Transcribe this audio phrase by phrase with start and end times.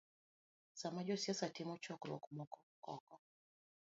[0.79, 2.57] Sama josiasa timo chokruok moro,
[2.93, 3.07] ok